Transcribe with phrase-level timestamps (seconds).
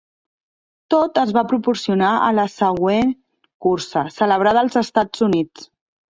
[0.93, 3.11] Tot es va proporcionar a la següent
[3.65, 5.69] cursa, celebrada als Estats Units.